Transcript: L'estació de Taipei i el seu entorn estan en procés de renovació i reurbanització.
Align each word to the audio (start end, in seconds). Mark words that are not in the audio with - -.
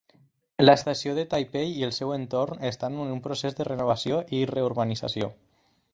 L'estació 0.63 1.13
de 1.17 1.25
Taipei 1.33 1.75
i 1.81 1.85
el 1.89 1.93
seu 1.99 2.15
entorn 2.15 2.65
estan 2.71 2.99
en 3.03 3.23
procés 3.29 3.59
de 3.61 3.69
renovació 3.71 4.23
i 4.39 4.41
reurbanització. 4.57 5.31